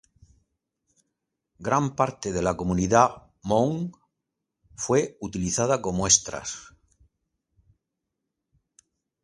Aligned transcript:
Gran 1.67 1.89
parte 1.95 2.31
de 2.31 2.41
la 2.41 2.55
comunidad 2.57 3.27
Hmong 3.43 3.91
fue 4.75 5.15
utilizada 5.21 5.79
como 5.79 6.07
extras. 6.07 6.73